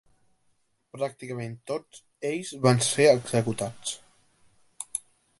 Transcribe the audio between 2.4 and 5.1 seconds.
van ser executats.